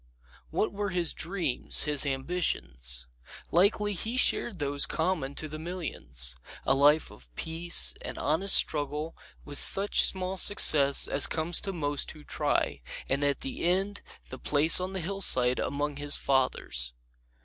[0.49, 3.07] What were his dreams, his ambitions?
[3.51, 6.35] Likely he shared those common to the millions:
[6.65, 12.09] a life of peace and honest struggle, with such small success as comes to most
[12.13, 16.93] who try; and at the end the place on the hillside among his fathers.